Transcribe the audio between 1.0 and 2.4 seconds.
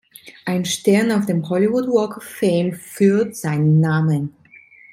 auf dem Hollywood Walk of